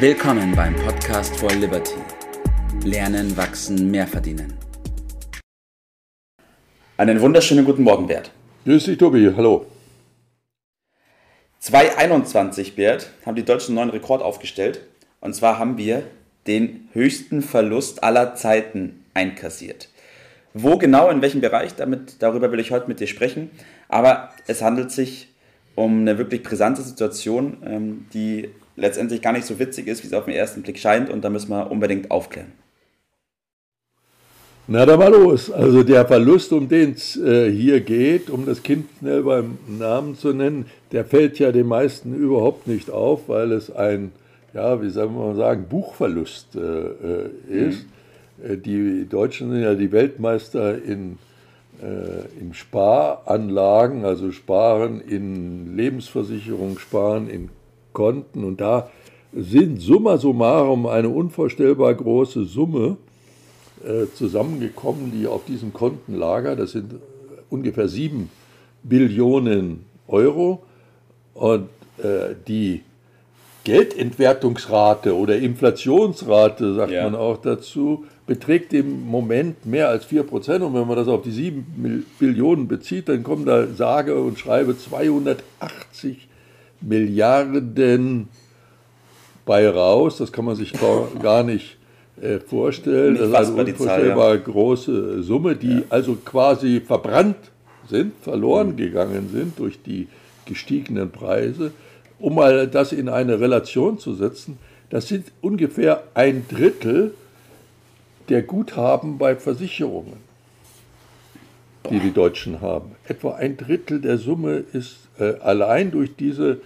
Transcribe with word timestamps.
Willkommen 0.00 0.54
beim 0.54 0.76
Podcast 0.76 1.36
for 1.38 1.50
Liberty. 1.50 1.96
Lernen, 2.84 3.36
wachsen, 3.36 3.90
mehr 3.90 4.06
verdienen. 4.06 4.54
Einen 6.96 7.20
wunderschönen 7.20 7.64
guten 7.64 7.82
Morgen, 7.82 8.06
Bert. 8.06 8.30
Grüß 8.64 8.84
dich, 8.84 8.96
Tobi. 8.96 9.32
Hallo. 9.36 9.66
2021, 11.58 12.76
Bert, 12.76 13.10
haben 13.26 13.34
die 13.34 13.44
Deutschen 13.44 13.76
einen 13.76 13.88
neuen 13.88 14.00
Rekord 14.00 14.22
aufgestellt. 14.22 14.82
Und 15.20 15.34
zwar 15.34 15.58
haben 15.58 15.78
wir 15.78 16.04
den 16.46 16.88
höchsten 16.92 17.42
Verlust 17.42 18.04
aller 18.04 18.36
Zeiten 18.36 19.04
einkassiert. 19.14 19.88
Wo 20.54 20.78
genau, 20.78 21.10
in 21.10 21.22
welchem 21.22 21.40
Bereich, 21.40 21.74
damit, 21.74 22.22
darüber 22.22 22.52
will 22.52 22.60
ich 22.60 22.70
heute 22.70 22.86
mit 22.86 23.00
dir 23.00 23.08
sprechen. 23.08 23.50
Aber 23.88 24.30
es 24.46 24.62
handelt 24.62 24.92
sich 24.92 25.34
um 25.74 26.02
eine 26.02 26.18
wirklich 26.18 26.44
brisante 26.44 26.82
Situation, 26.82 27.56
ähm, 27.66 28.06
die 28.12 28.50
letztendlich 28.78 29.20
gar 29.20 29.32
nicht 29.32 29.46
so 29.46 29.58
witzig 29.58 29.86
ist, 29.86 30.02
wie 30.02 30.06
es 30.06 30.12
auf 30.14 30.24
den 30.24 30.34
ersten 30.34 30.62
Blick 30.62 30.78
scheint. 30.78 31.10
Und 31.10 31.22
da 31.22 31.30
müssen 31.30 31.50
wir 31.50 31.70
unbedingt 31.70 32.10
aufklären. 32.10 32.52
Na, 34.70 34.84
da 34.84 34.98
mal 34.98 35.10
los. 35.10 35.50
Also 35.50 35.82
der 35.82 36.04
Verlust, 36.04 36.52
um 36.52 36.68
den 36.68 36.92
es 36.92 37.16
äh, 37.16 37.50
hier 37.50 37.80
geht, 37.80 38.28
um 38.28 38.44
das 38.44 38.62
Kind 38.62 38.86
schnell 38.98 39.22
beim 39.22 39.56
Namen 39.66 40.14
zu 40.14 40.34
nennen, 40.34 40.66
der 40.92 41.06
fällt 41.06 41.38
ja 41.38 41.52
den 41.52 41.66
meisten 41.66 42.14
überhaupt 42.14 42.66
nicht 42.66 42.90
auf, 42.90 43.28
weil 43.28 43.52
es 43.52 43.74
ein, 43.74 44.12
ja, 44.52 44.80
wie 44.82 44.90
soll 44.90 45.08
man 45.08 45.36
sagen, 45.36 45.64
Buchverlust 45.70 46.54
äh, 46.54 46.58
äh 46.60 47.30
ist. 47.48 47.86
Mhm. 48.36 48.62
Die 48.62 49.06
Deutschen 49.08 49.50
sind 49.50 49.62
ja 49.62 49.74
die 49.74 49.90
Weltmeister 49.90 50.76
in, 50.80 51.18
äh, 51.82 52.40
in 52.40 52.52
Sparanlagen, 52.52 54.04
also 54.04 54.32
Sparen 54.32 55.00
in 55.00 55.76
Lebensversicherung, 55.76 56.78
Sparen 56.78 57.30
in 57.30 57.48
Konten. 57.92 58.44
Und 58.44 58.60
da 58.60 58.90
sind 59.32 59.80
summa 59.80 60.16
summarum 60.16 60.86
eine 60.86 61.08
unvorstellbar 61.08 61.94
große 61.94 62.44
Summe 62.44 62.96
äh, 63.84 64.06
zusammengekommen, 64.14 65.12
die 65.12 65.26
auf 65.26 65.44
diesen 65.44 65.72
Konten 65.72 66.14
lager. 66.14 66.56
Das 66.56 66.72
sind 66.72 66.94
ungefähr 67.50 67.88
sieben 67.88 68.30
Billionen 68.82 69.84
Euro. 70.06 70.62
Und 71.34 71.68
äh, 71.98 72.34
die 72.46 72.82
Geldentwertungsrate 73.64 75.14
oder 75.14 75.36
Inflationsrate, 75.36 76.74
sagt 76.74 76.92
ja. 76.92 77.04
man 77.04 77.14
auch 77.14 77.36
dazu, 77.36 78.06
beträgt 78.26 78.72
im 78.72 79.06
Moment 79.06 79.66
mehr 79.66 79.88
als 79.88 80.04
4 80.06 80.22
Prozent. 80.22 80.64
Und 80.64 80.74
wenn 80.74 80.86
man 80.86 80.96
das 80.96 81.08
auf 81.08 81.22
die 81.22 81.30
7 81.30 82.04
Billionen 82.18 82.66
bezieht, 82.66 83.08
dann 83.08 83.22
kommen 83.22 83.44
da 83.44 83.66
sage 83.66 84.18
und 84.20 84.38
schreibe 84.38 84.76
280 84.78 86.28
Milliarden 86.80 88.28
bei 89.44 89.68
raus. 89.68 90.18
Das 90.18 90.32
kann 90.32 90.44
man 90.44 90.56
sich 90.56 90.72
gar 91.20 91.42
nicht 91.44 91.78
äh, 92.20 92.38
vorstellen. 92.38 93.14
Nicht 93.14 93.32
das 93.32 93.48
ist 93.48 93.54
eine 93.54 93.64
unvorstellbar 93.70 94.34
ja. 94.34 94.40
große 94.40 95.22
Summe, 95.22 95.56
die 95.56 95.74
ja. 95.74 95.82
also 95.88 96.16
quasi 96.24 96.80
verbrannt 96.80 97.36
sind, 97.88 98.12
verloren 98.22 98.70
mhm. 98.70 98.76
gegangen 98.76 99.28
sind 99.32 99.58
durch 99.58 99.82
die 99.82 100.08
gestiegenen 100.44 101.10
Preise. 101.10 101.72
Um 102.18 102.34
mal 102.34 102.66
das 102.66 102.92
in 102.92 103.08
eine 103.08 103.40
Relation 103.40 103.98
zu 103.98 104.14
setzen, 104.14 104.58
das 104.90 105.08
sind 105.08 105.26
ungefähr 105.40 106.04
ein 106.14 106.46
Drittel 106.48 107.14
der 108.28 108.42
Guthaben 108.42 109.18
bei 109.18 109.36
Versicherungen, 109.36 110.16
die 111.90 112.00
die 112.00 112.12
Deutschen 112.12 112.60
haben. 112.60 112.92
Etwa 113.06 113.36
ein 113.36 113.56
Drittel 113.56 114.00
der 114.00 114.18
Summe 114.18 114.64
ist 114.72 114.96
äh, 115.04 115.07
allein 115.18 115.90
durch 115.90 116.16
diese 116.16 116.60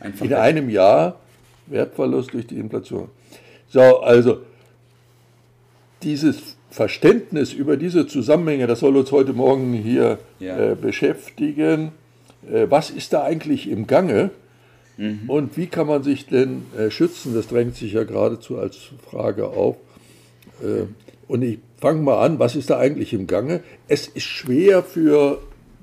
Einfach 0.00 0.24
in 0.24 0.34
einem 0.34 0.70
Jahr 0.70 1.16
Wertverlust 1.66 2.32
durch 2.32 2.46
die 2.46 2.58
Inflation. 2.58 3.08
So, 3.68 4.00
also 4.00 4.38
dieses 6.02 6.56
Verständnis 6.70 7.52
über 7.52 7.76
diese 7.76 8.06
Zusammenhänge, 8.06 8.66
das 8.66 8.80
soll 8.80 8.96
uns 8.96 9.10
heute 9.10 9.32
Morgen 9.32 9.72
hier 9.72 10.18
ja. 10.38 10.72
äh, 10.72 10.74
beschäftigen. 10.74 11.92
Äh, 12.48 12.66
was 12.68 12.90
ist 12.90 13.12
da 13.12 13.24
eigentlich 13.24 13.68
im 13.68 13.86
Gange 13.86 14.30
mhm. 14.96 15.22
und 15.28 15.56
wie 15.56 15.66
kann 15.66 15.86
man 15.86 16.02
sich 16.02 16.26
denn 16.26 16.62
äh, 16.78 16.90
schützen? 16.90 17.34
Das 17.34 17.48
drängt 17.48 17.74
sich 17.74 17.94
ja 17.94 18.04
geradezu 18.04 18.58
als 18.58 18.76
Frage 19.10 19.48
auf. 19.48 19.76
Äh, 20.62 20.84
und 21.26 21.42
ich 21.42 21.58
fange 21.80 22.02
mal 22.02 22.24
an, 22.24 22.38
was 22.38 22.54
ist 22.54 22.70
da 22.70 22.78
eigentlich 22.78 23.12
im 23.12 23.26
Gange? 23.26 23.60
Es 23.88 24.06
ist 24.06 24.24
schwer 24.24 24.84
für 24.84 25.40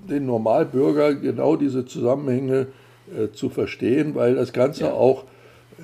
den 0.10 0.26
Normalbürger 0.26 1.16
genau 1.16 1.56
diese 1.56 1.86
Zusammenhänge 1.86 2.68
äh, 3.12 3.32
zu 3.34 3.50
verstehen, 3.50 4.16
weil 4.16 4.36
das 4.36 4.54
Ganze 4.54 4.86
ja. 4.86 4.94
auch 4.94 5.26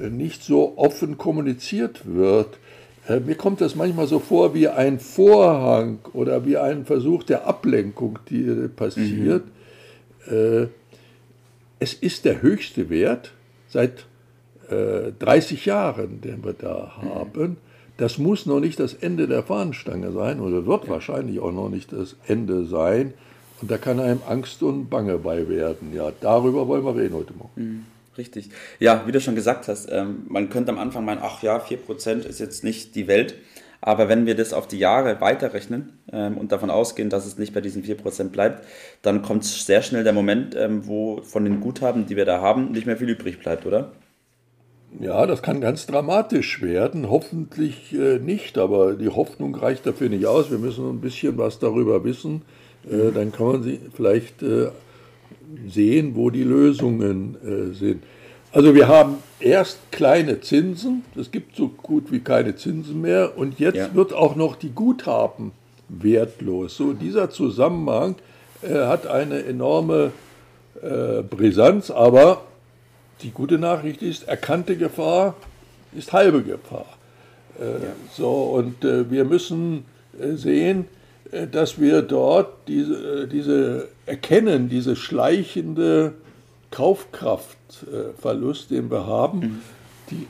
äh, 0.02 0.10
nicht 0.10 0.44
so 0.44 0.74
offen 0.78 1.18
kommuniziert 1.18 2.02
wird. 2.06 2.58
Äh, 3.08 3.20
mir 3.20 3.36
kommt 3.36 3.62
das 3.62 3.76
manchmal 3.76 4.08
so 4.08 4.20
vor 4.20 4.54
wie 4.54 4.68
ein 4.68 5.00
Vorhang 5.00 6.00
oder 6.14 6.46
wie 6.46 6.58
ein 6.58 6.86
Versuch 6.86 7.24
der 7.24 7.46
Ablenkung, 7.46 8.20
die 8.30 8.44
äh, 8.44 8.68
passiert. 8.68 9.44
Mhm. 9.46 10.70
Es 11.80 11.94
ist 11.94 12.26
der 12.26 12.44
höchste 12.44 12.92
Wert 12.92 13.32
seit 13.68 14.06
30 14.70 15.66
Jahren, 15.66 16.22
den 16.22 16.44
wir 16.44 16.54
da 16.54 16.92
mhm. 17.02 17.10
haben. 17.10 17.58
Das 17.98 18.20
muss 18.20 18.46
noch 18.46 18.60
nicht 18.60 18.80
das 18.80 18.94
Ende 18.94 19.28
der 19.28 19.42
Fahnenstange 19.42 20.12
sein 20.12 20.40
oder 20.40 20.68
wird 20.68 20.88
wahrscheinlich 20.88 21.40
auch 21.40 21.52
noch 21.52 21.70
nicht 21.70 21.92
das 21.92 22.16
Ende 22.28 22.66
sein. 22.66 23.14
Und 23.62 23.72
da 23.72 23.78
kann 23.78 24.00
einem 24.00 24.22
Angst 24.28 24.64
und 24.64 24.90
Bange 24.90 25.18
bei 25.18 25.48
werden. 25.50 25.94
Ja, 25.94 26.12
darüber 26.22 26.68
wollen 26.68 26.86
wir 26.86 26.96
reden 26.96 27.16
heute 27.16 27.34
Morgen. 27.34 27.52
Mhm. 27.56 27.86
Richtig. 28.18 28.50
Ja, 28.80 29.04
wie 29.08 29.14
du 29.14 29.22
schon 29.22 29.36
gesagt 29.36 29.68
hast, 29.68 29.90
ähm, 29.92 30.24
man 30.28 30.50
könnte 30.50 30.72
am 30.72 30.78
Anfang 30.78 31.06
meinen, 31.06 31.22
ach 31.22 31.42
ja, 31.42 31.58
4% 31.58 32.26
ist 32.26 32.40
jetzt 32.40 32.64
nicht 32.64 32.96
die 32.96 33.08
Welt. 33.08 33.36
Aber 33.82 34.10
wenn 34.10 34.26
wir 34.26 34.36
das 34.36 34.52
auf 34.52 34.68
die 34.68 34.78
Jahre 34.78 35.22
weiterrechnen 35.22 36.00
ähm, 36.12 36.38
und 36.38 36.52
davon 36.52 36.70
ausgehen, 36.70 37.10
dass 37.10 37.26
es 37.26 37.38
nicht 37.38 37.54
bei 37.54 37.62
diesen 37.62 37.84
4% 37.84 38.30
bleibt, 38.30 38.66
dann 39.02 39.22
kommt 39.22 39.46
sehr 39.46 39.82
schnell 39.82 40.04
der 40.04 40.12
Moment, 40.12 40.54
ähm, 40.56 40.86
wo 40.86 41.22
von 41.22 41.46
den 41.46 41.62
Guthaben, 41.62 42.06
die 42.06 42.18
wir 42.18 42.26
da 42.26 42.42
haben, 42.42 42.72
nicht 42.72 42.86
mehr 42.86 42.98
viel 42.98 43.10
übrig 43.10 43.40
bleibt, 43.40 43.66
oder? 43.66 43.94
Ja, 45.00 45.26
das 45.26 45.42
kann 45.42 45.62
ganz 45.62 45.86
dramatisch 45.86 46.62
werden. 46.62 47.10
Hoffentlich 47.10 47.94
äh, 47.94 48.20
nicht, 48.20 48.58
aber 48.58 48.96
die 48.96 49.10
Hoffnung 49.10 49.56
reicht 49.56 49.86
dafür 49.86 50.10
nicht 50.10 50.26
aus. 50.26 50.52
Wir 50.52 50.58
müssen 50.58 50.90
ein 50.90 51.00
bisschen 51.00 51.38
was 51.38 51.60
darüber 51.60 52.04
wissen. 52.04 52.42
Äh, 52.86 53.12
dann 53.14 53.32
kann 53.32 53.48
man 53.48 53.64
sie 53.64 53.80
vielleicht 53.94 54.42
äh, 54.42 54.70
sehen, 55.68 56.16
wo 56.16 56.30
die 56.30 56.44
Lösungen 56.44 57.38
äh, 57.44 57.74
sind. 57.76 58.04
Also 58.52 58.74
wir 58.74 58.88
haben 58.88 59.18
erst 59.40 59.92
kleine 59.92 60.42
Zinsen, 60.42 61.04
es 61.16 61.30
gibt 61.30 61.56
so 61.56 61.68
gut 61.68 62.12
wie 62.12 62.20
keine 62.20 62.56
Zinsen 62.56 63.00
mehr 63.00 63.38
und 63.38 63.60
jetzt 63.60 63.76
ja. 63.76 63.94
wird 63.94 64.12
auch 64.12 64.36
noch 64.36 64.56
die 64.56 64.72
Guthaben 64.72 65.52
wertlos. 65.88 66.76
So 66.76 66.94
dieser 66.94 67.30
Zusammenhang 67.30 68.16
hat 68.64 69.06
eine 69.06 69.44
enorme 69.46 70.12
Brisanz, 71.30 71.92
aber 71.92 72.42
die 73.22 73.30
gute 73.30 73.60
Nachricht 73.60 74.02
ist, 74.02 74.28
erkannte 74.28 74.78
Gefahr 74.78 75.36
ist 75.96 76.12
halbe 76.12 76.42
Gefahr. 76.42 76.98
Ja. 77.60 77.92
So 78.18 78.32
und 78.32 78.82
wir 78.82 79.26
müssen 79.26 79.86
sehen, 80.34 80.86
dass 81.52 81.80
wir 81.80 82.02
dort 82.02 82.68
diese, 82.68 83.28
diese 83.28 83.90
erkennen, 84.06 84.70
diese 84.70 84.96
schleichende 84.96 86.14
Kaufkraftverlust, 86.72 88.72
den 88.72 88.90
wir 88.90 89.06
haben. 89.06 89.40
Mhm. 89.40 89.62
Die, 90.12 90.28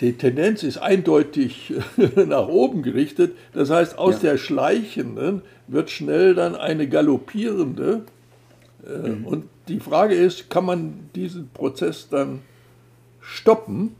die 0.00 0.12
Tendenz 0.14 0.62
ist 0.62 0.78
eindeutig 0.78 1.74
nach 2.26 2.48
oben 2.48 2.82
gerichtet. 2.82 3.36
Das 3.52 3.70
heißt, 3.70 3.98
aus 3.98 4.22
ja. 4.22 4.30
der 4.30 4.38
schleichenden 4.38 5.42
wird 5.66 5.90
schnell 5.90 6.34
dann 6.34 6.56
eine 6.56 6.88
galoppierende. 6.88 8.02
Äh, 8.86 9.08
mhm. 9.08 9.26
Und 9.26 9.44
die 9.68 9.80
Frage 9.80 10.14
ist, 10.14 10.50
kann 10.50 10.64
man 10.64 11.10
diesen 11.14 11.50
Prozess 11.50 12.08
dann 12.08 12.40
stoppen? 13.20 13.94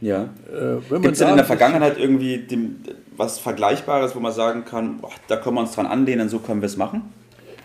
Ja. 0.00 0.28
Äh, 0.52 0.98
Gibt 1.00 1.14
es 1.14 1.20
in 1.20 1.36
der 1.36 1.44
Vergangenheit 1.44 1.98
irgendwie 1.98 2.38
dem, 2.38 2.76
was 3.16 3.38
Vergleichbares, 3.38 4.14
wo 4.14 4.20
man 4.20 4.32
sagen 4.32 4.64
kann, 4.64 4.98
boah, 4.98 5.10
da 5.28 5.36
können 5.36 5.56
wir 5.56 5.60
uns 5.60 5.72
dran 5.72 5.86
anlehnen, 5.86 6.28
so 6.28 6.38
können 6.38 6.60
wir 6.60 6.66
es 6.66 6.76
machen? 6.76 7.12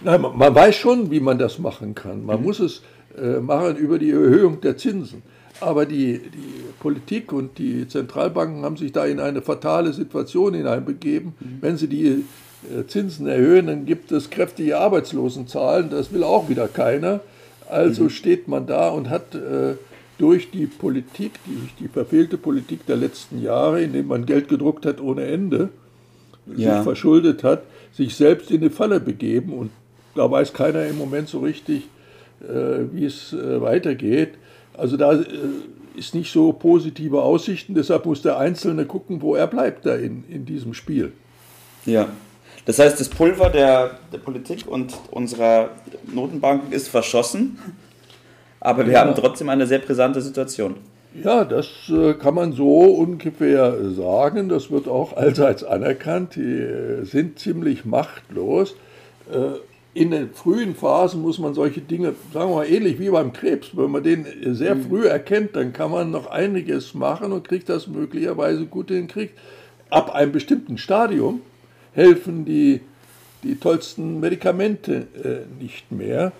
Nein, 0.01 0.21
man, 0.21 0.37
man 0.37 0.55
weiß 0.55 0.75
schon, 0.75 1.11
wie 1.11 1.19
man 1.19 1.37
das 1.37 1.59
machen 1.59 1.95
kann. 1.95 2.25
Man 2.25 2.39
mhm. 2.39 2.45
muss 2.45 2.59
es 2.59 2.81
äh, 3.17 3.39
machen 3.39 3.75
über 3.75 3.99
die 3.99 4.11
Erhöhung 4.11 4.61
der 4.61 4.77
Zinsen. 4.77 5.23
Aber 5.61 5.85
die, 5.85 6.19
die, 6.19 6.69
Politik 6.79 7.33
und 7.33 7.57
die 7.57 7.85
Zentralbanken 7.89 8.63
haben 8.63 8.77
sich 8.77 8.93
da 8.93 9.05
in 9.05 9.19
eine 9.19 9.41
fatale 9.41 9.91
Situation 9.91 10.53
hineinbegeben. 10.53 11.33
Mhm. 11.37 11.57
Wenn 11.59 11.75
sie 11.75 11.87
die 11.87 12.07
äh, 12.07 12.87
Zinsen 12.87 13.27
erhöhen, 13.27 13.67
dann 13.67 13.85
gibt 13.85 14.13
es 14.13 14.29
kräftige 14.29 14.77
Arbeitslosenzahlen. 14.77 15.89
Das 15.89 16.13
will 16.13 16.23
auch 16.23 16.47
wieder 16.47 16.69
keiner. 16.69 17.19
Also 17.69 18.05
mhm. 18.05 18.09
steht 18.09 18.47
man 18.47 18.65
da 18.65 18.89
und 18.89 19.09
hat 19.09 19.35
äh, 19.35 19.75
durch 20.19 20.51
die 20.51 20.67
Politik, 20.67 21.39
durch 21.45 21.73
die 21.79 21.87
verfehlte 21.87 22.37
Politik 22.37 22.85
der 22.85 22.97
letzten 22.97 23.41
Jahre, 23.41 23.81
indem 23.81 24.07
man 24.07 24.25
Geld 24.25 24.49
gedruckt 24.49 24.85
hat 24.85 25.01
ohne 25.01 25.25
Ende, 25.25 25.69
ja. 26.55 26.75
sich 26.75 26.83
verschuldet 26.83 27.43
hat, 27.43 27.63
sich 27.93 28.15
selbst 28.15 28.51
in 28.51 28.61
die 28.61 28.69
Falle 28.69 28.99
begeben. 28.99 29.53
Und 29.53 29.71
da 30.15 30.29
weiß 30.29 30.53
keiner 30.53 30.85
im 30.85 30.97
Moment 30.97 31.29
so 31.29 31.39
richtig, 31.39 31.87
äh, 32.41 32.85
wie 32.91 33.05
es 33.05 33.33
äh, 33.33 33.61
weitergeht. 33.61 34.31
Also 34.73 34.97
da 34.97 35.13
äh, 35.13 35.25
ist 35.95 36.13
nicht 36.13 36.31
so 36.31 36.51
positive 36.51 37.21
Aussichten. 37.21 37.73
Deshalb 37.73 38.05
muss 38.05 38.21
der 38.21 38.37
Einzelne 38.37 38.85
gucken, 38.85 39.21
wo 39.21 39.35
er 39.35 39.47
bleibt 39.47 39.85
da 39.85 39.95
in, 39.95 40.25
in 40.29 40.45
diesem 40.45 40.73
Spiel. 40.73 41.13
Ja. 41.85 42.09
Das 42.65 42.77
heißt, 42.77 42.99
das 42.99 43.07
Pulver 43.07 43.49
der, 43.49 43.99
der 44.11 44.17
Politik 44.17 44.67
und 44.67 44.93
unserer 45.11 45.69
Notenbanken 46.13 46.73
ist 46.73 46.89
verschossen, 46.89 47.57
aber 48.59 48.85
wir 48.85 48.93
ja. 48.93 49.01
haben 49.01 49.15
trotzdem 49.15 49.49
eine 49.49 49.67
sehr 49.67 49.79
brisante 49.79 50.21
Situation. 50.21 50.75
Ja, 51.23 51.43
das 51.43 51.67
äh, 51.89 52.13
kann 52.13 52.35
man 52.35 52.53
so 52.53 52.83
ungefähr 52.83 53.91
sagen. 53.91 54.47
Das 54.47 54.69
wird 54.69 54.87
auch 54.87 55.17
allseits 55.17 55.63
anerkannt. 55.63 56.35
Die 56.35 56.41
äh, 56.41 57.03
sind 57.03 57.39
ziemlich 57.39 57.83
machtlos. 57.83 58.75
Äh, 59.31 59.59
in 59.95 60.11
den 60.11 60.29
frühen 60.33 60.75
Phasen 60.75 61.21
muss 61.21 61.39
man 61.39 61.55
solche 61.55 61.81
Dinge, 61.81 62.13
sagen 62.31 62.51
wir 62.51 62.57
mal 62.57 62.69
ähnlich 62.69 62.99
wie 62.99 63.09
beim 63.09 63.33
Krebs, 63.33 63.75
wenn 63.75 63.89
man 63.89 64.03
den 64.03 64.25
sehr 64.53 64.75
mhm. 64.75 64.83
früh 64.83 65.07
erkennt, 65.07 65.55
dann 65.55 65.73
kann 65.73 65.89
man 65.89 66.11
noch 66.11 66.27
einiges 66.27 66.93
machen 66.93 67.31
und 67.31 67.47
kriegt 67.47 67.69
das 67.69 67.87
möglicherweise 67.87 68.65
gut 68.65 68.91
in 68.91 68.97
den 68.97 69.07
Krieg. 69.07 69.31
Ab 69.89 70.13
einem 70.13 70.31
bestimmten 70.31 70.77
Stadium 70.77 71.41
helfen 71.93 72.45
die, 72.45 72.81
die 73.41 73.55
tollsten 73.55 74.19
Medikamente 74.19 75.07
nicht 75.59 75.91
mehr 75.91 76.31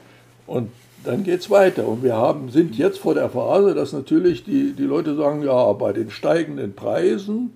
und 0.45 0.69
dann 1.03 1.23
geht 1.23 1.41
es 1.41 1.49
weiter. 1.49 1.87
Und 1.87 2.03
wir 2.03 2.15
haben, 2.15 2.49
sind 2.49 2.75
jetzt 2.75 2.99
vor 2.99 3.13
der 3.13 3.29
Phase, 3.29 3.73
dass 3.73 3.93
natürlich 3.93 4.43
die, 4.43 4.73
die 4.73 4.83
Leute 4.83 5.15
sagen, 5.15 5.43
ja, 5.43 5.71
bei 5.73 5.93
den 5.93 6.11
steigenden 6.11 6.73
Preisen, 6.73 7.53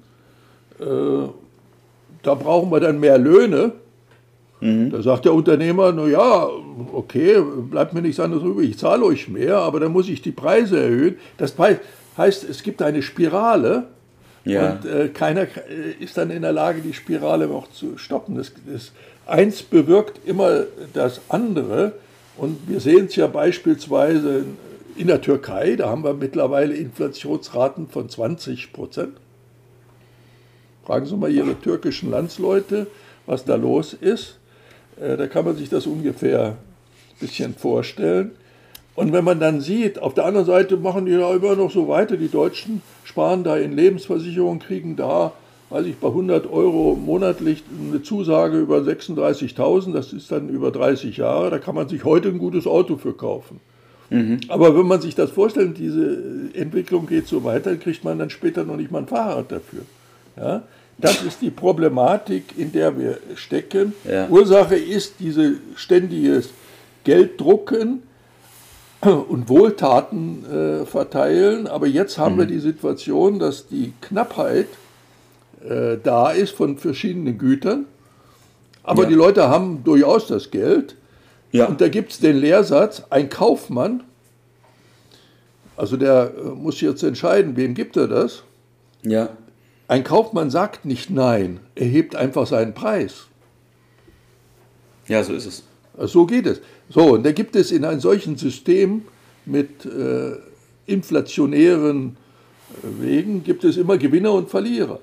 äh, 0.79 1.27
da 2.23 2.35
brauchen 2.35 2.71
wir 2.71 2.79
dann 2.79 2.99
mehr 2.99 3.17
Löhne. 3.17 3.73
Mhm. 4.61 4.91
Da 4.91 5.01
sagt 5.01 5.25
der 5.25 5.33
Unternehmer, 5.33 5.91
naja, 5.91 6.47
okay, 6.93 7.41
bleibt 7.69 7.93
mir 7.93 8.01
nichts 8.01 8.19
anderes 8.19 8.43
übrig, 8.43 8.71
ich 8.71 8.79
zahle 8.79 9.03
euch 9.03 9.27
mehr, 9.27 9.57
aber 9.57 9.81
dann 9.81 9.91
muss 9.91 10.07
ich 10.07 10.21
die 10.21 10.31
Preise 10.31 10.79
erhöhen. 10.79 11.17
Das 11.37 11.55
heißt, 12.17 12.49
es 12.49 12.63
gibt 12.63 12.81
eine 12.81 13.01
Spirale 13.01 13.87
ja. 14.45 14.71
und 14.71 14.85
äh, 14.85 15.09
keiner 15.09 15.41
äh, 15.41 15.47
ist 15.99 16.17
dann 16.17 16.31
in 16.31 16.43
der 16.43 16.53
Lage, 16.53 16.81
die 16.81 16.93
Spirale 16.93 17.49
auch 17.49 17.69
zu 17.71 17.97
stoppen. 17.97 18.37
Das, 18.37 18.53
das 18.71 18.93
eins 19.25 19.63
bewirkt 19.63 20.25
immer 20.25 20.63
das 20.93 21.21
andere 21.27 21.93
und 22.37 22.67
wir 22.67 22.79
sehen 22.79 23.05
es 23.05 23.15
ja 23.15 23.27
beispielsweise 23.27 24.45
in 24.95 25.07
der 25.07 25.21
Türkei, 25.21 25.75
da 25.75 25.89
haben 25.89 26.03
wir 26.03 26.13
mittlerweile 26.13 26.75
Inflationsraten 26.75 27.87
von 27.87 28.09
20 28.09 28.73
Prozent. 28.73 29.13
Fragen 30.85 31.05
Sie 31.05 31.15
mal 31.15 31.31
Ihre 31.31 31.59
türkischen 31.59 32.11
Landsleute, 32.11 32.87
was 33.25 33.45
da 33.45 33.55
los 33.55 33.93
ist. 33.93 34.39
Äh, 34.99 35.17
da 35.17 35.27
kann 35.27 35.45
man 35.45 35.55
sich 35.55 35.69
das 35.69 35.87
ungefähr 35.87 36.45
ein 36.49 37.19
bisschen 37.19 37.55
vorstellen. 37.55 38.31
Und 38.95 39.11
wenn 39.11 39.23
man 39.23 39.39
dann 39.39 39.61
sieht, 39.61 39.99
auf 39.99 40.13
der 40.13 40.25
anderen 40.25 40.45
Seite 40.45 40.77
machen 40.77 41.05
die 41.05 41.17
da 41.17 41.33
immer 41.33 41.55
noch 41.55 41.71
so 41.71 41.87
weiter, 41.87 42.17
die 42.17 42.27
Deutschen 42.27 42.81
sparen 43.03 43.43
da 43.43 43.57
in 43.57 43.75
Lebensversicherung, 43.75 44.59
kriegen 44.59 44.95
da, 44.95 45.33
weiß 45.73 45.87
ich, 45.87 45.97
bei 45.97 46.09
100 46.09 46.51
Euro 46.51 46.95
monatlich 46.95 47.63
eine 47.89 48.03
Zusage 48.03 48.59
über 48.59 48.77
36.000, 48.77 49.91
das 49.91 50.13
ist 50.13 50.31
dann 50.31 50.47
über 50.47 50.69
30 50.69 51.17
Jahre, 51.17 51.49
da 51.49 51.57
kann 51.57 51.73
man 51.73 51.89
sich 51.89 52.05
heute 52.05 52.27
ein 52.29 52.37
gutes 52.37 52.67
Auto 52.67 52.97
für 52.97 53.13
kaufen. 53.13 53.59
Mhm. 54.11 54.41
Aber 54.49 54.77
wenn 54.77 54.85
man 54.85 55.01
sich 55.01 55.15
das 55.15 55.31
vorstellt, 55.31 55.79
diese 55.79 56.51
Entwicklung 56.53 57.07
geht 57.07 57.27
so 57.27 57.43
weiter, 57.43 57.75
kriegt 57.75 58.03
man 58.03 58.19
dann 58.19 58.29
später 58.29 58.63
noch 58.65 58.77
nicht 58.77 58.91
mal 58.91 58.99
ein 58.99 59.07
Fahrrad 59.07 59.51
dafür. 59.51 59.81
Ja? 60.37 60.61
Das 60.99 61.23
ist 61.23 61.41
die 61.41 61.49
Problematik, 61.49 62.53
in 62.55 62.71
der 62.71 62.99
wir 62.99 63.17
stecken. 63.33 63.93
Ja. 64.07 64.27
Ursache 64.29 64.75
ist 64.75 65.15
dieses 65.19 65.55
ständiges 65.75 66.51
Gelddrucken 67.03 68.03
und 69.01 69.49
Wohltaten 69.49 70.45
äh, 70.45 70.85
verteilen. 70.85 71.65
Aber 71.65 71.87
jetzt 71.87 72.19
haben 72.19 72.35
mhm. 72.35 72.39
wir 72.39 72.45
die 72.45 72.59
Situation, 72.59 73.39
dass 73.39 73.67
die 73.67 73.93
Knappheit 74.01 74.67
äh, 75.67 75.97
da 76.01 76.31
ist 76.31 76.51
von 76.51 76.77
verschiedenen 76.77 77.37
Gütern. 77.37 77.85
Aber 78.83 79.03
ja. 79.03 79.09
die 79.09 79.15
Leute 79.15 79.49
haben 79.49 79.83
durchaus 79.83 80.27
das 80.27 80.51
Geld. 80.51 80.95
Ja. 81.51 81.67
Und 81.67 81.81
da 81.81 81.87
gibt 81.87 82.11
es 82.11 82.19
den 82.19 82.37
Lehrsatz, 82.37 83.03
ein 83.09 83.29
Kaufmann, 83.29 84.03
also 85.75 85.97
der 85.97 86.33
äh, 86.37 86.49
muss 86.49 86.81
jetzt 86.81 87.03
entscheiden, 87.03 87.55
wem 87.55 87.73
gibt 87.73 87.97
er 87.97 88.07
das? 88.07 88.43
Ja. 89.03 89.29
Ein 89.87 90.03
Kaufmann 90.03 90.49
sagt 90.49 90.85
nicht 90.85 91.09
Nein, 91.09 91.59
er 91.75 91.87
hebt 91.87 92.15
einfach 92.15 92.47
seinen 92.47 92.73
Preis. 92.73 93.27
Ja, 95.07 95.23
so 95.23 95.33
ist 95.33 95.45
es. 95.45 95.63
So 95.97 96.25
geht 96.25 96.47
es. 96.47 96.61
So, 96.89 97.13
und 97.13 97.25
da 97.25 97.31
gibt 97.31 97.55
es 97.55 97.71
in 97.71 97.85
einem 97.85 97.99
solchen 97.99 98.37
System 98.37 99.03
mit 99.45 99.85
äh, 99.85 100.37
inflationären 100.85 102.17
äh, 102.81 103.01
Wegen, 103.01 103.43
gibt 103.43 103.63
es 103.63 103.77
immer 103.77 103.97
Gewinner 103.97 104.33
und 104.33 104.49
Verlierer. 104.49 104.99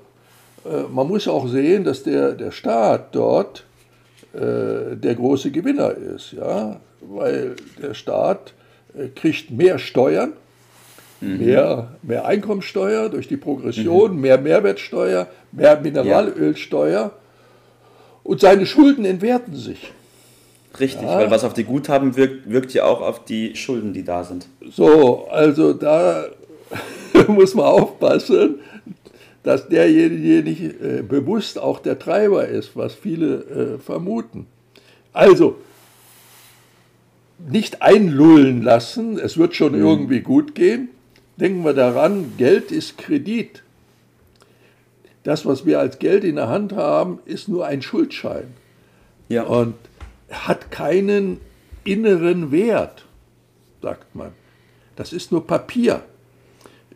Äh, 0.65 0.83
man 0.91 1.07
muss 1.07 1.27
auch 1.27 1.47
sehen, 1.47 1.83
dass 1.83 2.03
der, 2.03 2.33
der 2.33 2.51
Staat 2.51 3.15
dort 3.15 3.65
äh, 4.33 4.95
der 4.95 5.15
große 5.15 5.51
Gewinner 5.51 5.91
ist, 5.91 6.33
ja, 6.33 6.79
weil 7.01 7.55
der 7.81 7.93
Staat 7.93 8.53
äh, 8.97 9.07
kriegt 9.07 9.51
mehr 9.51 9.79
Steuern 9.79 10.33
Mhm. 11.21 11.37
Mehr, 11.37 11.87
mehr 12.01 12.25
Einkommensteuer 12.25 13.07
durch 13.09 13.27
die 13.27 13.37
Progression, 13.37 14.15
mhm. 14.15 14.21
mehr 14.21 14.39
Mehrwertsteuer, 14.39 15.27
mehr 15.51 15.79
Mineralölsteuer 15.79 17.11
und 18.23 18.41
seine 18.41 18.65
Schulden 18.65 19.05
entwerten 19.05 19.55
sich. 19.55 19.91
Richtig, 20.79 21.03
ja. 21.03 21.17
weil 21.17 21.29
was 21.29 21.43
auf 21.43 21.53
die 21.53 21.63
Guthaben 21.63 22.15
wirkt, 22.15 22.49
wirkt 22.49 22.73
ja 22.73 22.85
auch 22.85 23.01
auf 23.01 23.23
die 23.23 23.55
Schulden, 23.55 23.93
die 23.93 24.03
da 24.03 24.23
sind. 24.23 24.47
So, 24.71 25.27
also 25.29 25.73
da 25.73 26.25
muss 27.27 27.53
man 27.53 27.65
aufpassen, 27.65 28.59
dass 29.43 29.69
derjenige 29.69 30.43
nicht 30.43 30.81
äh, 30.81 31.01
bewusst 31.01 31.57
auch 31.59 31.79
der 31.79 31.97
Treiber 31.97 32.47
ist, 32.47 32.75
was 32.75 32.93
viele 32.93 33.77
äh, 33.77 33.79
vermuten. 33.79 34.45
Also, 35.13 35.57
nicht 37.49 37.81
einlullen 37.81 38.61
lassen, 38.61 39.17
es 39.17 39.37
wird 39.37 39.55
schon 39.55 39.73
mhm. 39.73 39.85
irgendwie 39.85 40.21
gut 40.21 40.53
gehen. 40.53 40.89
Denken 41.37 41.63
wir 41.63 41.73
daran, 41.73 42.33
Geld 42.37 42.71
ist 42.71 42.97
Kredit. 42.97 43.63
Das, 45.23 45.45
was 45.45 45.65
wir 45.65 45.79
als 45.79 45.99
Geld 45.99 46.23
in 46.23 46.35
der 46.35 46.49
Hand 46.49 46.73
haben, 46.73 47.19
ist 47.25 47.47
nur 47.47 47.65
ein 47.65 47.81
Schuldschein. 47.81 48.47
Ja. 49.29 49.43
Und 49.43 49.75
hat 50.29 50.71
keinen 50.71 51.39
inneren 51.83 52.51
Wert, 52.51 53.05
sagt 53.81 54.15
man. 54.15 54.31
Das 54.95 55.13
ist 55.13 55.31
nur 55.31 55.45
Papier. 55.45 56.03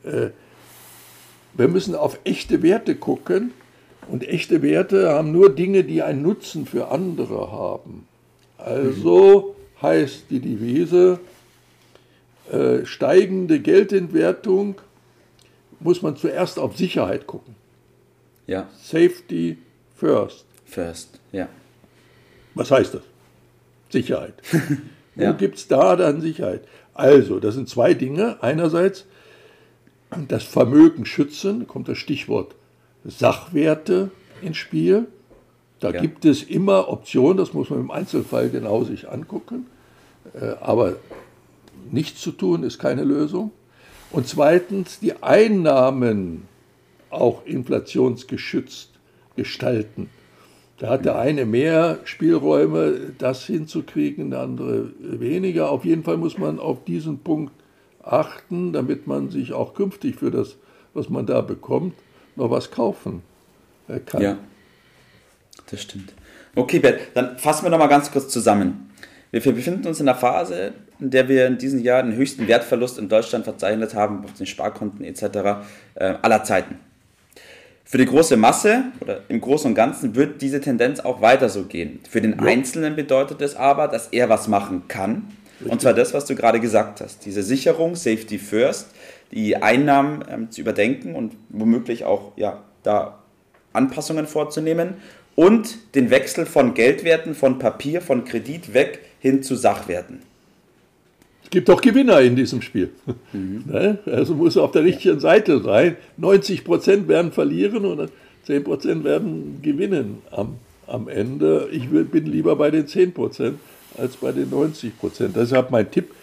Äh, 0.03 0.30
wir 1.57 1.68
müssen 1.68 1.95
auf 1.95 2.19
echte 2.24 2.62
Werte 2.64 2.95
gucken. 2.95 3.52
Und 4.07 4.28
echte 4.28 4.62
Werte 4.62 5.09
haben 5.09 5.31
nur 5.31 5.56
Dinge, 5.56 5.83
die 5.83 6.04
einen 6.04 6.21
Nutzen 6.21 6.68
für 6.68 6.90
andere 6.90 7.52
haben. 7.52 8.07
Also 8.57 9.56
heißt 9.81 10.26
die 10.30 10.40
Devise, 10.40 11.19
äh, 12.52 12.85
steigende 12.85 13.59
Geldentwertung 13.59 14.76
muss 15.80 16.02
man 16.02 16.16
zuerst 16.16 16.59
auf 16.59 16.78
Sicherheit 16.78 17.26
gucken. 17.26 17.56
Ja. 18.47 18.69
Safety 18.80 19.57
first. 19.95 20.45
First, 20.66 21.19
ja. 21.31 21.47
Was 22.54 22.71
heißt 22.71 22.94
das? 22.94 23.02
Sicherheit. 23.90 24.35
ja. 25.16 25.31
Wo 25.31 25.38
gibt 25.38 25.57
es 25.57 25.68
da 25.68 25.95
dann 25.95 26.21
Sicherheit? 26.21 26.62
Also, 26.94 27.40
das 27.40 27.56
sind 27.56 27.69
zwei 27.69 27.94
Dinge. 27.94 28.42
Einerseits 28.42 29.06
das 30.28 30.44
Vermögen 30.44 31.06
schützen, 31.06 31.68
kommt 31.68 31.88
das 31.88 31.98
Stichwort 31.98 32.56
Sachwerte 33.04 34.12
ins 34.42 34.57
Spiel. 34.57 35.07
Da 35.80 35.92
ja. 35.92 36.02
gibt 36.02 36.26
es 36.26 36.44
immer 36.44 36.90
Optionen, 36.90 37.38
das 37.38 37.54
muss 37.54 37.69
man 37.69 37.80
im 37.80 37.92
Einzelfall 37.92 38.50
genau 38.50 38.84
sich 38.84 39.10
angucken. 39.10 39.68
Äh, 40.34 40.54
aber 40.62 40.95
nichts 41.92 42.22
zu 42.22 42.31
tun 42.31 42.64
ist 42.64 42.80
keine 42.80 43.04
Lösung. 43.04 43.52
Und 44.12 44.28
zweitens 44.28 45.00
die 45.00 45.22
Einnahmen 45.22 46.44
auch 47.10 47.45
inflationsgeschützt 47.45 48.90
gestalten. 49.36 50.10
Da 50.78 50.90
hat 50.90 51.06
der 51.06 51.18
eine 51.18 51.45
mehr 51.45 52.00
Spielräume, 52.04 53.14
das 53.18 53.45
hinzukriegen, 53.45 54.31
der 54.31 54.42
andere 54.42 54.92
weniger. 55.00 55.69
Auf 55.69 55.86
jeden 55.86 56.04
Fall 56.04 56.18
muss 56.18 56.38
man 56.38 56.60
auf 56.60 56.84
diesen 56.84 57.19
Punkt 57.19 57.54
achten, 58.06 58.74
damit 58.74 59.07
man 59.07 59.30
sich 59.30 59.54
auch 59.54 59.74
künftig 59.74 60.16
für 60.16 60.31
das, 60.31 60.56
was 60.94 61.09
man 61.09 61.26
da 61.26 61.42
bekommt, 61.42 61.94
noch 62.35 62.52
was 62.52 62.71
kaufen 62.71 63.21
äh, 63.88 64.00
kann. 64.00 64.21
Ja, 64.21 64.38
das 65.69 65.81
stimmt. 65.81 66.14
Okay, 66.56 66.80
Bert, 66.80 67.02
dann 67.14 67.38
fassen 67.38 67.66
wir 67.66 67.69
noch 67.69 67.80
mal 67.80 67.88
ganz 67.88 68.12
kurz 68.12 68.30
zusammen. 68.30 68.90
Wir 69.31 69.42
befinden 69.42 69.85
uns 69.88 70.00
in 70.00 70.07
einer 70.07 70.18
Phase, 70.18 70.74
in 71.00 71.09
der 71.09 71.28
wir 71.28 71.47
in 71.47 71.57
diesem 71.57 71.80
Jahr 71.80 72.02
den 72.02 72.16
höchsten 72.16 72.47
Wertverlust 72.47 72.97
in 72.97 73.09
Deutschland 73.09 73.44
verzeichnet 73.44 73.94
haben, 73.94 74.24
auf 74.24 74.33
den 74.33 74.45
Sparkonten 74.45 75.04
etc. 75.04 75.24
Äh, 75.95 76.14
aller 76.21 76.44
Zeiten. 76.45 76.80
Für 77.83 77.97
die 77.97 78.06
große 78.06 78.38
Masse 78.38 78.85
oder 79.02 79.21
im 79.28 79.42
Großen 79.42 79.69
und 79.69 79.76
Ganzen 79.76 80.16
wird 80.16 80.42
diese 80.42 80.62
Tendenz 80.62 81.00
auch 81.02 81.21
weiter 81.21 81.50
so 81.50 81.64
gehen. 81.66 82.00
Für 82.09 82.21
den 82.21 82.31
ja. 82.31 82.40
Einzelnen 82.40 82.95
bedeutet 82.95 83.42
es 83.42 83.56
aber, 83.56 83.88
dass 83.88 84.07
er 84.07 84.30
was 84.30 84.47
machen 84.47 84.88
kann, 84.88 85.28
Richtig. 85.59 85.71
Und 85.71 85.81
zwar 85.81 85.94
das, 85.94 86.14
was 86.14 86.26
du 86.26 86.35
gerade 86.35 86.59
gesagt 86.59 87.02
hast. 87.02 87.26
Diese 87.26 87.44
Sicherung, 87.44 87.95
Safety 87.95 88.38
First, 88.38 88.88
die 89.31 89.57
Einnahmen 89.57 90.24
ähm, 90.30 90.52
zu 90.52 90.62
überdenken 90.62 91.16
und 91.16 91.33
womöglich 91.50 92.06
auch 92.06 92.31
ja, 92.35 92.64
da 92.83 93.19
Anpassungen 93.74 94.28
vorzunehmen 94.28 94.95
und 95.35 95.95
den 95.95 96.09
Wechsel 96.09 96.45
von 96.45 96.74
Geldwerten, 96.74 97.35
von 97.35 97.59
Papier, 97.59 98.02
von 98.02 98.26
Kredit 98.26 98.74
weg 98.74 99.00
hin 99.19 99.44
zu 99.44 99.56
Sachwerten. 99.56 100.19
Es 101.44 101.50
gibt 101.52 101.69
auch 101.69 101.81
Gewinner 101.81 102.21
in 102.21 102.35
diesem 102.35 102.62
Spiel. 102.62 102.90
Mhm. 103.33 103.64
Ne? 103.71 104.00
Also 104.06 104.33
muss 104.35 104.57
auf 104.57 104.71
der 104.71 104.83
richtigen 104.83 105.19
Seite 105.19 105.62
sein. 105.62 105.97
90 106.18 106.64
Prozent 106.64 107.07
werden 107.07 107.31
verlieren 107.31 107.85
und 107.85 108.09
10 108.45 108.64
Prozent 108.64 109.04
werden 109.04 109.59
gewinnen 109.62 110.19
am, 110.31 110.57
am 110.88 111.07
Ende. 111.07 111.69
Ich 111.71 111.90
bin 111.90 112.26
lieber 112.26 112.56
bei 112.56 112.71
den 112.71 112.88
10 112.88 113.14
Prozent 113.14 113.59
als 113.97 114.18
bei 114.18 114.31
den 114.31 114.49
90 114.49 114.97
Prozent. 114.97 115.35
Deshalb 115.35 115.71
mein 115.71 115.90
Tipp, 115.90 116.14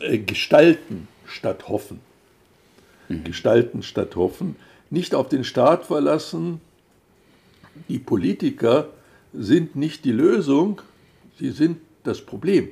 äh, 0.00 0.18
gestalten 0.18 1.08
statt 1.26 1.68
hoffen. 1.68 2.00
Mhm. 3.08 3.24
Gestalten 3.24 3.82
statt 3.82 4.16
hoffen. 4.16 4.56
Nicht 4.90 5.14
auf 5.14 5.28
den 5.28 5.44
Staat 5.44 5.84
verlassen. 5.84 6.60
Die 7.88 7.98
Politiker 7.98 8.88
sind 9.32 9.76
nicht 9.76 10.04
die 10.04 10.12
Lösung, 10.12 10.80
sie 11.38 11.50
sind 11.50 11.78
das 12.04 12.20
Problem. 12.20 12.68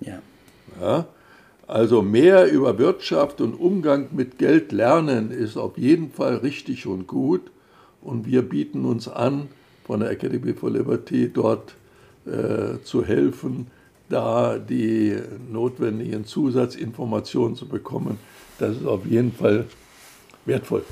Ja. 0.00 0.20
ja. 0.80 1.06
Also 1.66 2.02
mehr 2.02 2.50
über 2.50 2.78
Wirtschaft 2.78 3.40
und 3.40 3.54
Umgang 3.54 4.08
mit 4.10 4.38
Geld 4.38 4.72
lernen 4.72 5.30
ist 5.30 5.56
auf 5.56 5.78
jeden 5.78 6.10
Fall 6.10 6.36
richtig 6.36 6.86
und 6.86 7.06
gut. 7.06 7.50
Und 8.02 8.26
wir 8.26 8.42
bieten 8.42 8.84
uns 8.84 9.08
an, 9.08 9.48
von 9.84 10.00
der 10.00 10.10
Academy 10.10 10.52
for 10.54 10.70
Liberty 10.70 11.30
dort 11.32 11.74
äh, 12.26 12.82
zu 12.84 13.04
helfen, 13.04 13.66
da 14.08 14.58
die 14.58 15.16
notwendigen 15.50 16.24
Zusatzinformationen 16.24 17.56
zu 17.56 17.68
bekommen. 17.68 18.18
Das 18.58 18.76
ist 18.76 18.86
auf 18.86 19.06
jeden 19.06 19.32
Fall 19.32 19.64
wertvoll. 20.44 20.84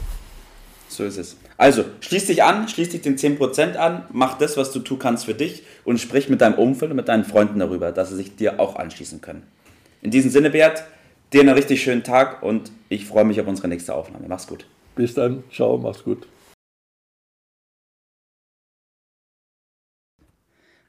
So 0.88 1.04
ist 1.04 1.18
es. 1.18 1.36
Also, 1.56 1.84
schließ 2.00 2.26
dich 2.26 2.42
an, 2.42 2.68
schließ 2.68 2.88
dich 2.88 3.02
den 3.02 3.16
10% 3.16 3.76
an, 3.76 4.06
mach 4.12 4.38
das, 4.38 4.56
was 4.56 4.72
du 4.72 4.80
tun 4.80 4.98
kannst 4.98 5.26
für 5.26 5.34
dich 5.34 5.62
und 5.84 6.00
sprich 6.00 6.28
mit 6.28 6.40
deinem 6.40 6.54
Umfeld 6.54 6.90
und 6.90 6.96
mit 6.96 7.08
deinen 7.08 7.24
Freunden 7.24 7.58
darüber, 7.58 7.92
dass 7.92 8.08
sie 8.08 8.16
sich 8.16 8.34
dir 8.34 8.58
auch 8.58 8.76
anschließen 8.76 9.20
können. 9.20 9.42
In 10.02 10.10
diesem 10.10 10.30
Sinne, 10.30 10.50
Bert, 10.50 10.84
dir 11.32 11.42
einen 11.42 11.50
richtig 11.50 11.82
schönen 11.82 12.02
Tag 12.02 12.42
und 12.42 12.72
ich 12.88 13.06
freue 13.06 13.24
mich 13.24 13.40
auf 13.40 13.46
unsere 13.46 13.68
nächste 13.68 13.94
Aufnahme. 13.94 14.24
Mach's 14.28 14.46
gut. 14.46 14.66
Bis 14.96 15.14
dann. 15.14 15.44
Ciao, 15.52 15.78
mach's 15.78 16.02
gut. 16.02 16.26